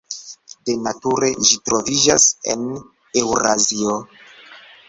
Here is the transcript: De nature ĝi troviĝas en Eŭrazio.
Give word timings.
De 0.69 0.73
nature 0.85 1.29
ĝi 1.49 1.59
troviĝas 1.69 2.27
en 2.55 2.67
Eŭrazio. 3.25 3.95